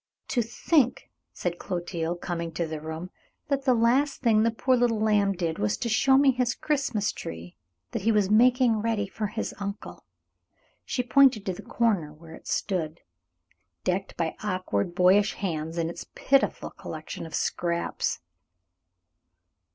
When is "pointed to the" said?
11.03-11.61